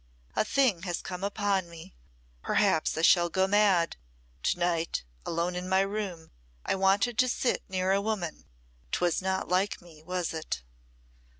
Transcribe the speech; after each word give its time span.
A 0.35 0.43
thing 0.43 0.81
has 0.81 0.99
come 0.99 1.23
upon 1.23 1.69
me 1.69 1.93
perhaps 2.41 2.97
I 2.97 3.03
shall 3.03 3.29
go 3.29 3.45
mad 3.45 3.97
to 4.41 4.57
night, 4.57 5.03
alone 5.27 5.55
in 5.55 5.69
my 5.69 5.81
room, 5.81 6.31
I 6.65 6.73
wanted 6.73 7.19
to 7.19 7.29
sit 7.29 7.61
near 7.69 7.91
a 7.91 8.01
woman 8.01 8.45
'twas 8.91 9.21
not 9.21 9.47
like 9.47 9.79
me, 9.79 10.01
was 10.01 10.33
it?" 10.33 10.63